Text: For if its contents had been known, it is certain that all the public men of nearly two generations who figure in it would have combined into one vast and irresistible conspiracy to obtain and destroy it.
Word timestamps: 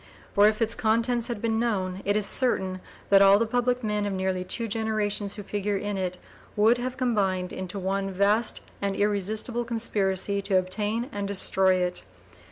For 0.33 0.47
if 0.47 0.63
its 0.63 0.73
contents 0.73 1.27
had 1.27 1.43
been 1.43 1.59
known, 1.59 2.01
it 2.05 2.15
is 2.15 2.25
certain 2.25 2.81
that 3.11 3.21
all 3.21 3.37
the 3.37 3.45
public 3.45 3.83
men 3.83 4.07
of 4.07 4.13
nearly 4.13 4.43
two 4.43 4.67
generations 4.67 5.35
who 5.35 5.43
figure 5.43 5.77
in 5.77 5.95
it 5.95 6.17
would 6.55 6.79
have 6.79 6.97
combined 6.97 7.53
into 7.53 7.77
one 7.77 8.09
vast 8.09 8.61
and 8.81 8.95
irresistible 8.95 9.63
conspiracy 9.63 10.41
to 10.41 10.57
obtain 10.57 11.07
and 11.11 11.27
destroy 11.27 11.75
it. 11.75 12.01